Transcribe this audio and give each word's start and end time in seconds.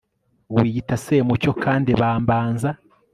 wiyita 0.53 0.95
semucyo 1.03 1.51
kandi 1.63 1.89
bambanza 1.99 2.69